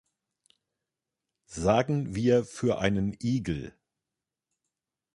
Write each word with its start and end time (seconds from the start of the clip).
Sagen 1.45 2.15
wir 2.15 2.43
für 2.43 2.79
einen 2.79 3.15
Igel. 3.19 3.77